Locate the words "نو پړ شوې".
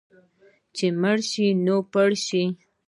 1.65-2.45